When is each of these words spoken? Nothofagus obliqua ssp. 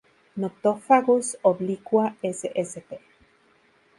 Nothofagus 0.41 1.27
obliqua 1.49 2.05
ssp. 2.37 2.89